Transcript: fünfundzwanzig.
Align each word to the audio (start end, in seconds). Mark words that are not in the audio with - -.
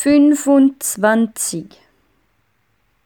fünfundzwanzig. 0.00 1.66